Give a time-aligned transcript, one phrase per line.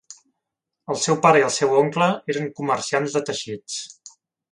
[0.93, 3.77] El seu pare i el seu oncle eren comerciants de teixits.